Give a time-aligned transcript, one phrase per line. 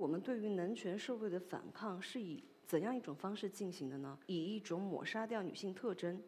[0.00, 4.18] 我们对于男权社会的反抗是以怎样一种方式进行的呢？
[4.26, 6.18] 以一种抹杀掉女性特征，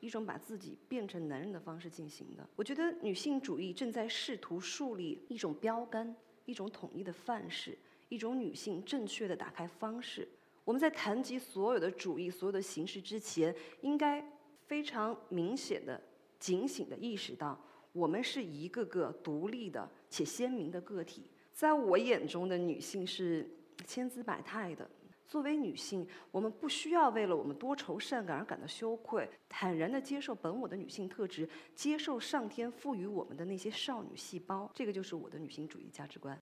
[0.00, 2.44] 一种把自己变成男人的方式进行的。
[2.56, 6.12] 我觉得女性主义正在试图树立一种标杆，
[6.44, 10.28] 一种统一的范式，一种女性正确的打开方式。
[10.64, 14.20] 我们在谈及所有的主义、所有的形式之前，应该
[14.66, 16.02] 非常明显的、
[16.40, 17.56] 警醒的意识到，
[17.92, 21.22] 我们是一个个独立的且鲜明的个体。
[21.60, 23.46] 在我眼中的女性是
[23.86, 24.90] 千姿百态的。
[25.28, 34.70] 作为女性，我们不需要为了我们多愁善感而感到羞愧，坦然地接受本我的女性特质，接受上天赋予我们的那些少女细胞。
[34.72, 36.40] 这个就是我的女性主义价值观。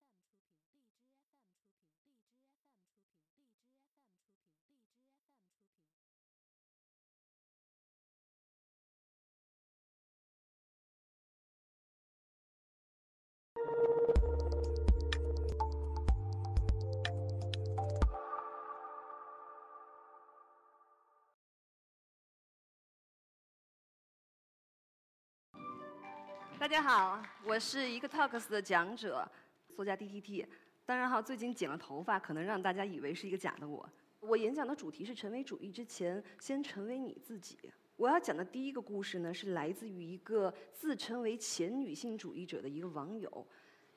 [26.68, 29.26] 大家好，我是一个 Talks 的讲者，
[29.74, 30.44] 作家 DTT。
[30.84, 33.88] 当然哈，最近剪了头发，可能让大家以为是一个假的我。
[34.20, 37.56] 我演讲的主题是成为主义之前，先成为你自己。
[37.96, 43.46] 我要讲的第一个故事呢，是来自于一个自称为前女性主义者的一个网友，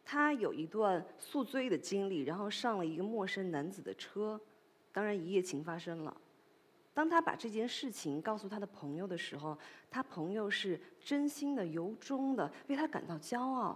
[0.06, 4.40] 他有一段宿醉的经历，然后上了一个陌生男子的车，
[4.94, 6.22] 当然一夜情发生了。
[7.02, 9.58] 当他把这件事情告诉他的朋友的时候，
[9.90, 13.76] 他朋友是真心的、由衷的为他感到骄傲，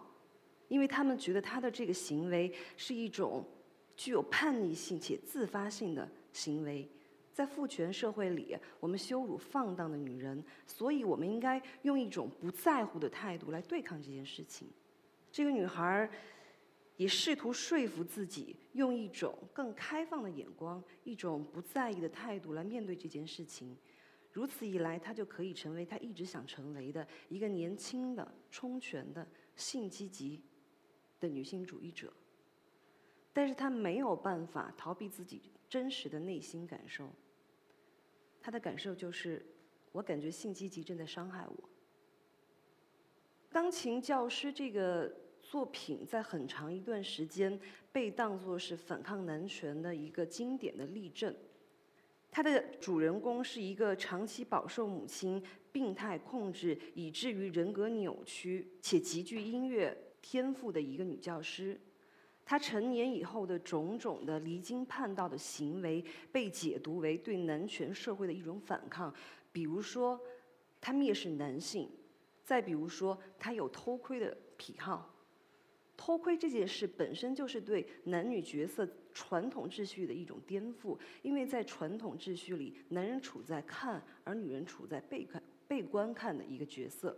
[0.68, 3.44] 因为他们觉得他的这个行为是一种
[3.96, 6.88] 具有叛逆性且自发性的行为。
[7.34, 14.68] 在父权社会里，我们羞辱放荡的女人，所以我们应该用一种不在乎的态度来对抗这件事情。
[15.32, 16.12] 这个女孩儿。
[16.98, 23.76] 也试图说服自己，用一种更开放的眼光、一种不在意的态度来面对这件事情。
[24.32, 30.42] 如此一来，她就可以成为她一直想成为的一个年轻的、充权的、性积极
[31.20, 32.14] 的女性主义者。
[33.34, 37.10] 但是她没有办法逃避自己真实的内心感受。
[38.40, 39.46] 她的感受就是：
[39.92, 41.70] 我感觉性积极正在伤害我。
[43.50, 45.25] 钢琴教师这个。
[45.48, 47.58] 作品在很长一段时间
[47.92, 51.34] 被当作是反抗男权的一个经典的例证。
[52.32, 55.42] 它的主人公是一个长期饱受母亲
[55.72, 61.80] 病态控制，以至于人格扭曲且极具音乐天赋的一个女教师。
[62.44, 69.14] 她成年以后的种种的离经叛道的行为被解读为对男权社会的一种反抗，
[69.52, 70.20] 比如说，
[70.82, 71.88] 她蔑视男性；
[72.44, 75.15] 再比如说，她有偷窥的癖好。
[75.98, 87.18] 偷窥这件事本身就是对男女角色传统秩序的一种颠覆，因为在传统秩序里，男人处在看，而女人处在被看、被观看的一个角色。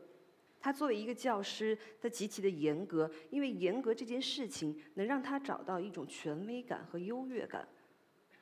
[0.60, 7.68] 他作为一个教师，他极其的严格，因为严格这件事情能让他找到一种权威感和优越感。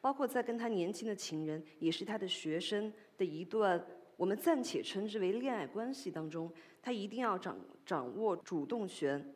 [0.02, 3.84] 包括在跟他年轻的情人，也是他的学生的一段，
[4.18, 9.34] 我们暂且称之为恋爱关系当中，他一定要掌掌握主动权。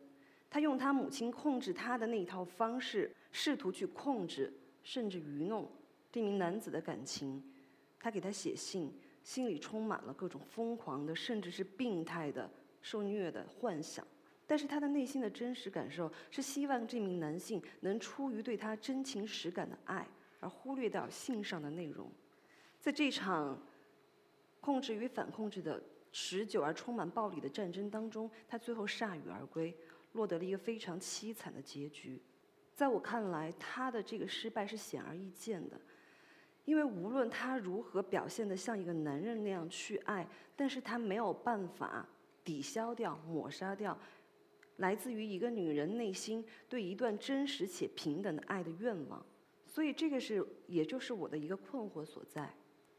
[0.50, 4.52] 他用他母亲控制他的那一套方式，试图去控制
[4.84, 5.70] 甚至愚弄
[6.12, 7.44] 这名男子的感情。
[8.00, 8.92] 他给他写信，
[9.24, 12.50] 心里充满了各种疯狂的，甚至是病态的
[12.82, 14.08] 受虐的幻想。
[14.48, 20.08] 但是他的内心的真实感受是希望这名男性能出于对他真情实感的爱，
[20.40, 22.10] 而忽略掉信上的内容。
[22.80, 23.62] 在这场
[24.60, 25.80] 控制与反控制的
[26.12, 29.76] 持久而充满暴力的战争当中，他最后铩羽而归。
[30.14, 32.22] 落得了一个非常凄惨的结局，
[32.74, 35.80] 在我看来，他的这个失败是显而易见的，
[36.66, 42.08] 因为无论他如何表现得像一个男人那样去爱，但是他没有办法
[42.44, 43.98] 抵消掉、抹杀掉
[44.78, 49.24] 来自于一个女人内心对一段真实且平等的爱的愿望，
[49.68, 52.52] 所以这个是，也就是我的一个困惑所在。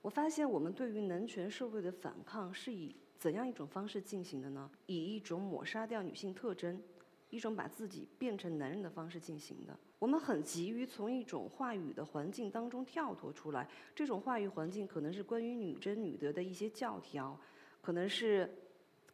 [0.02, 4.70] 我发现我们对于男权社会的反抗是以怎样一种方式进行的呢？
[4.86, 6.80] 以一种抹杀掉女性特征。
[7.30, 13.68] 一种把自己变成男人的方式进行的，我们很急于从一种话语的环境当中跳脱出来。
[13.94, 17.38] 这种话语环境可能是关于女贞女德的一些教条，
[17.80, 18.52] 可能是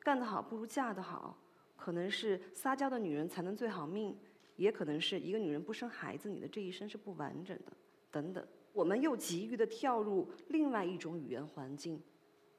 [0.01, 1.39] 干得好不如嫁得好，
[1.77, 4.17] 可能是撒娇的女人才能最好命，
[4.57, 7.73] 也可能是一个女人不生孩子，你的这一生是不完整的，
[8.11, 8.47] 等等。
[8.73, 12.03] 我们又急于的跳入另外一种语言环境，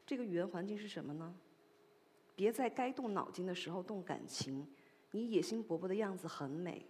[0.06, 1.36] 这个语言环境是什么呢？
[2.36, 4.68] 别在该动脑筋的时候动感情。
[5.18, 6.86] 你野心勃勃的样子很美，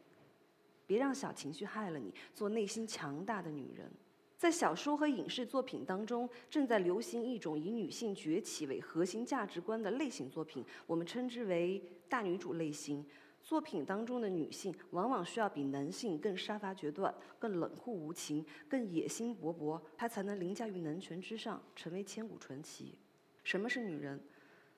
[0.86, 3.90] 别让小情绪害了你，做内心强大的女人。
[4.38, 13.06] 在小说和影视作品当中，正在流行一种以女性崛起为核心价值观的类型作品，我们称之为大女主类型。
[13.42, 22.94] 作品当中的女性往往需要比男性更杀伐决断、更冷酷无情、更野心勃勃，她才能凌驾于男权之上，成为千古传奇。
[23.42, 24.22] 什么是女人？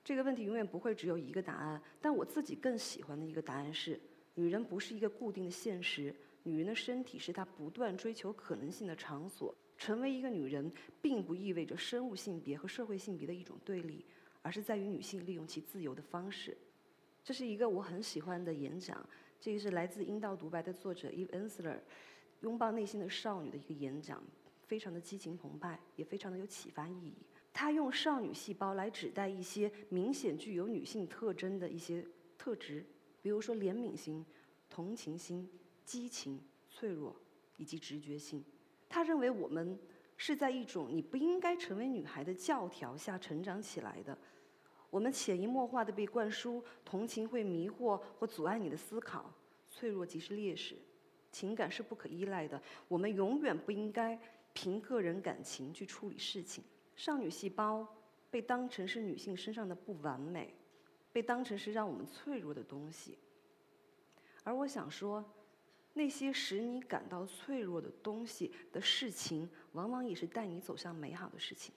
[0.02, 1.80] 这个问题永远不会只有一个答案。
[2.00, 3.98] 但我自己更喜欢的一个答案是：
[4.34, 6.14] 女人不是一个固定的现实。
[6.42, 9.54] 女人的身体是她不断追求可能性的场所。
[9.76, 10.70] 成为一个女人，
[11.00, 14.04] 并不意味着生物性别和社会性别的一种对立，
[14.42, 16.54] 而是在于女性利用其自由的方式。
[17.24, 19.02] 这是一个我很喜欢的演讲，
[19.40, 21.78] 这个是来自《阴道独白》的作者 Eve Ensler，
[22.40, 24.22] 拥抱内心的少女的一个演讲，
[24.66, 27.14] 非常的激情澎湃，也非常的有启发意义。
[27.52, 32.06] 他用少女细胞来指代一些明显具有女性特征的一些
[32.36, 32.84] 特质，
[33.20, 34.24] 比如说怜悯心、
[34.68, 35.48] 同情心。
[35.82, 37.16] 激情、脆弱
[37.56, 38.44] 以及直觉性，
[38.88, 39.76] 他认为我们
[40.16, 44.16] 是在一种你不应该成为女孩的教条下成长起来的。
[44.88, 49.34] 我们潜移默化的被灌输同情会迷惑或阻碍你的思考，
[49.68, 50.76] 脆弱即是劣势，
[51.32, 52.62] 情感是不可依赖的。
[52.86, 54.16] 我们永远不应该
[54.52, 56.62] 凭个人感情去处理事情。
[57.00, 57.88] 少女细胞
[58.30, 60.54] 被当成是女性身上的不完美，
[61.10, 63.16] 被当成是让我们脆弱的东西。
[64.44, 65.24] 而我想说。
[65.92, 71.74] 那些使你感到脆弱的东西的事情，往往也是带你走向美好的事情。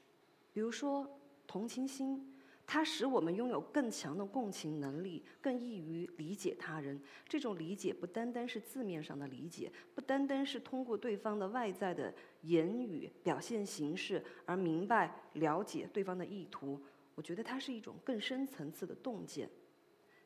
[0.53, 1.09] 比如说，
[1.47, 2.32] 同情心，
[2.65, 6.99] 它使我们拥有更强的共情能力，更易于理解他人。
[7.27, 16.81] 这种理解不单单是字面上的理解，不单单是通过对方的外在的言语表现形式而明白了解对方的意图。
[17.15, 19.49] 我觉得它是一种更深层次的洞见。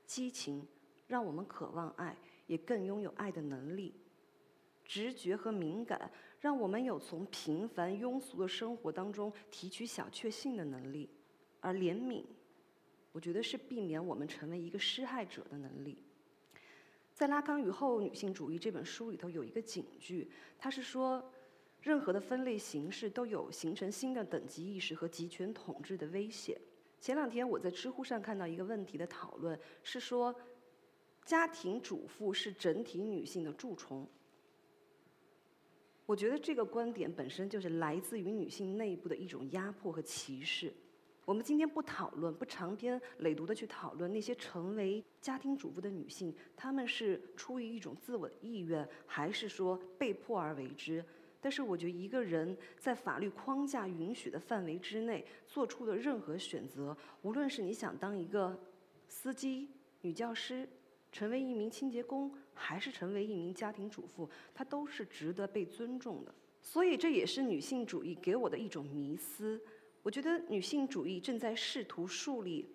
[0.06, 0.66] 激情
[1.08, 2.16] 让我们渴望爱。
[2.48, 3.94] 也更拥有爱的能力，
[4.86, 6.10] 直觉和敏感
[6.40, 11.10] 让我们有从平凡庸俗的生活当中提取小确幸的能力，
[11.60, 12.24] 而怜悯，
[13.12, 15.98] 我觉得是避免我们成为一个施害者的能力。
[17.14, 21.24] 在《拉康与后女性主义》这本书里头有一个警句，他是说，
[21.82, 26.60] 任何的分类形式都有形成新的等级意识和集权统治的危险。
[27.00, 30.36] 前两天我在知乎上看到一个问题的讨论，是说。
[31.26, 34.08] 家庭主妇是整体女性的蛀虫。
[36.06, 40.74] 我觉得这个观点本身就是来自于女性内部的一种压迫和歧视。
[41.28, 51.04] 我们今天不讨论，不长篇累牍的去讨论那些成为家庭主妇的女性，她们是出于一种自我的意愿，还是说被迫而为之？
[51.42, 58.58] 但是我觉得一个人在法律框架允许的范围之内做出的任何选择，无论是你想当一个
[59.10, 59.68] 司机、
[60.04, 60.66] 女教师。
[61.10, 66.36] 成为一名清洁工，还是成为一名家庭主妇，她都是值得被尊重的。
[66.62, 69.60] 所以，这也是女性主义给我的一种迷思。
[70.08, 72.66] 我觉得女性主义正在试图树立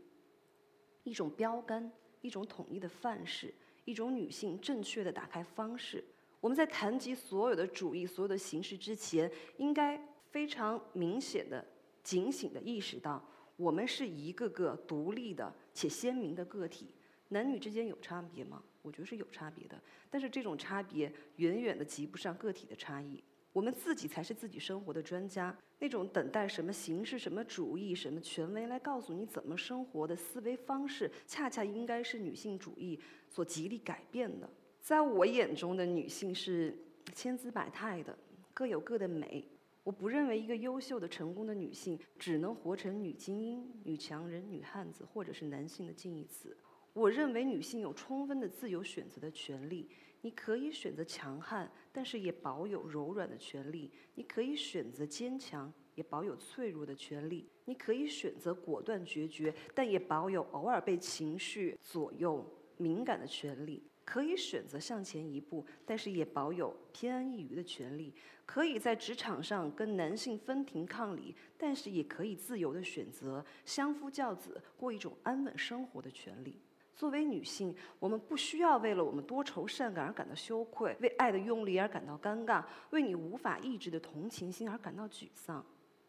[1.02, 1.90] 一种标杆，
[2.20, 3.54] 一种统一的范式，
[3.86, 6.04] 一种女性正确的打开方式。
[6.42, 9.98] 我们在谈及所有的主义、所有的形式之前，应该
[10.30, 11.66] 非常明显的、
[12.02, 13.26] 警醒的意识到，
[13.56, 16.94] 我们是一个个独立的且鲜明的个体。
[17.30, 18.62] 男女之间有差别吗？
[18.82, 23.24] 我觉得是有差别的，但是这种差别远远的及不上个体的差异。
[23.52, 25.56] 我们自己才是自己生活的专家。
[25.78, 32.98] 那种等待什么形式、什么主义、什么权威来告诉你怎么生活的思维方式，恰恰应该是女性主义
[33.28, 34.48] 所极力改变的。
[34.80, 36.76] 在我眼中的女性是
[37.14, 38.16] 千姿百态的，
[38.54, 39.44] 各有各的美。
[39.84, 46.56] 我不认为一个优秀的、成功的女性只能活成女精英、女强人、女汉子，或者是男性的近义词。
[46.92, 49.88] 我认为女性有充分的自由选择的权利。
[50.22, 62.44] 你可以选择强悍，但是也保有柔软的权利；你可以选择坚强，也保有脆弱的权利；你可以选择果断决绝，但也保有偶尔被情绪左右、
[62.76, 68.12] 敏感的权利；可以选择向前一步，但是也保有偏安一隅的权利；
[68.46, 76.60] 可以在职场上跟男性分庭抗礼，但是也可以自由的选择相夫教子，过一种安稳生活的权利。
[76.94, 85.64] 作为女性，我们不需要为了我们多愁善感而感到羞愧，为爱的用力而感到尴尬，为你无法抑制的同情心而感到沮丧。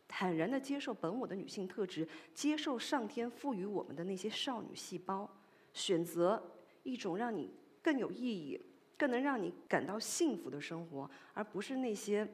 [0.07, 5.27] 坦然地接受本我的女性特质，接受上天赋予我们的那些少女细胞，
[5.73, 6.41] 选择
[6.83, 7.49] 一种让你
[7.81, 8.61] 更有意义、
[8.95, 12.27] 更能让你感到幸福的生活，而不是那些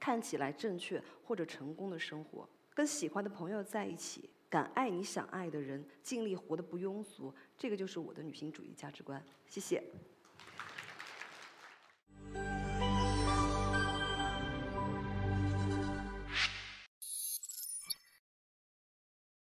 [0.00, 2.48] 看起来正确或者成功的生活。
[2.74, 4.28] 跟喜欢的朋友在一起。
[4.50, 9.24] 敢爱你想爱的人，尽力活得不庸俗，这个就是我的女性主义价值观。
[9.46, 9.82] 谢谢。